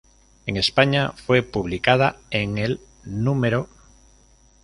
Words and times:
En 0.47 0.57
España, 0.57 1.11
fue 1.11 1.43
publicada 1.43 2.17
en 2.31 2.57
el 2.57 2.79
núm. 3.03 3.67